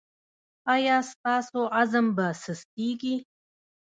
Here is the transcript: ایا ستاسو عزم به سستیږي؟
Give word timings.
ایا 0.73 0.97
ستاسو 1.11 1.61
عزم 1.79 2.05
به 2.15 2.27
سستیږي؟ 2.43 3.15